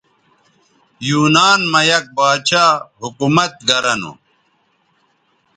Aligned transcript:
یونان 1.07 1.59
مہ 1.71 1.81
یک 1.89 2.05
باچھا 2.17 2.65
حکومت 3.01 3.53
گرہ 3.67 3.93
نو 4.01 4.11